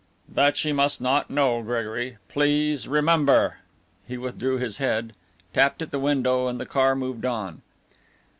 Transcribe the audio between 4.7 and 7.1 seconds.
head, tapped at the window and the car